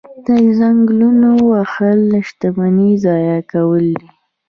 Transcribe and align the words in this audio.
د 0.25 0.29
ځنګلونو 0.59 1.29
وهل 1.51 2.01
شتمني 2.27 2.91
ضایع 3.03 3.39
کول 3.51 3.85
دي. 3.99 4.09